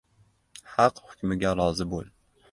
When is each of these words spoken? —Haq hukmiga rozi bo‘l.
—Haq 0.77 1.01
hukmiga 1.09 1.51
rozi 1.61 1.87
bo‘l. 1.93 2.09